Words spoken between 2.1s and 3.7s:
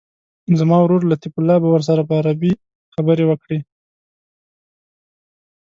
عربي خبرې وکړي.